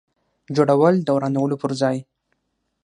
جوړول 0.55 0.95
د 1.03 1.07
ورانولو 1.15 1.55
پر 1.61 1.71
ځای. 1.81 1.97